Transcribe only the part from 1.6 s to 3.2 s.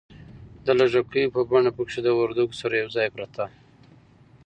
پکښې د وردگو سره یوځای